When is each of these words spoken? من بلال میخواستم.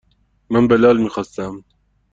من 0.49 0.67
بلال 0.67 0.97
میخواستم. 0.97 1.63